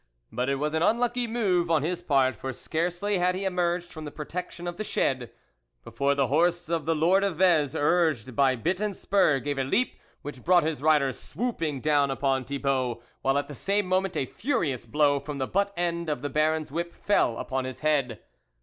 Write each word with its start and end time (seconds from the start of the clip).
But 0.31 0.49
it 0.49 0.55
was 0.55 0.73
an 0.73 0.81
unlucky 0.81 1.27
move 1.27 1.69
on 1.69 1.83
his 1.83 2.01
part, 2.01 2.35
for 2.35 2.51
scarcely 2.53 3.19
had 3.19 3.35
he 3.35 3.45
emerged 3.45 3.91
from 3.91 4.03
the 4.03 4.09
protection 4.11 4.65
of 4.67 4.77
the 4.77 4.83
shed, 4.83 5.29
before 5.83 6.15
the 6.15 6.25
horse 6.25 6.69
of 6.69 6.87
the 6.87 6.95
Lord 6.95 7.23
of 7.23 7.35
Vez, 7.35 7.75
urged 7.75 8.35
by 8.35 8.55
bit 8.55 8.81
and 8.81 8.97
spur, 8.97 9.37
gave 9.39 9.59
a 9.59 9.63
leap, 9.63 9.99
which 10.23 10.43
brought 10.43 10.63
his 10.63 10.81
rider 10.81 11.13
swooping 11.13 11.81
down 11.81 12.09
upon 12.09 12.45
Thibault, 12.45 13.03
while 13.21 13.37
at 13.37 13.47
the 13.47 13.53
same 13.53 13.85
moment 13.85 14.17
a 14.17 14.25
furious 14.25 14.87
blow 14.87 15.19
from 15.19 15.37
the 15.37 15.45
butt 15.45 15.71
end 15.77 16.09
of 16.09 16.23
the 16.23 16.31
Baron's 16.31 16.71
whip 16.71 16.95
fell 16.95 17.37
upon 17.37 17.65
his 17.65 17.81
head. 17.81 18.21